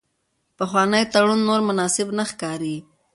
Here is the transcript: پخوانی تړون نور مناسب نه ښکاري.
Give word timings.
پخوانی 0.57 1.03
تړون 1.13 1.39
نور 1.49 1.61
مناسب 1.69 2.07
نه 2.17 2.23
ښکاري. 2.29 2.75